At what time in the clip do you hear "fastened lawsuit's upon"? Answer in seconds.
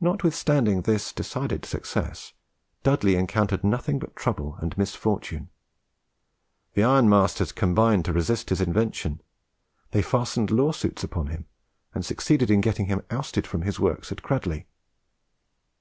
10.02-11.26